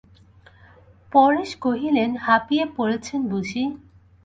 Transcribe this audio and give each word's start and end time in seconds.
পরেশ 1.11 1.49
কহিলেন, 1.63 2.09
হাঁপিয়ে 2.17 2.65
পড়েছেন 2.77 3.19
বুঝি! 3.31 3.63